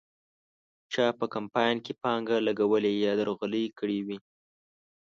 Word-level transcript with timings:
چا 0.93 1.05
په 1.19 1.25
کمپاین 1.33 1.77
کې 1.85 1.93
پانګه 2.01 2.37
لګولې 2.47 2.91
یا 3.05 3.13
درغلۍ 3.19 3.65
کړې 3.79 3.99
وې. 4.07 4.17